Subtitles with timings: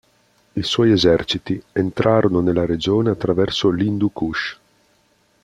[0.55, 4.57] I suoi eserciti entrarono nella regione attraverso l'Hindu Kush.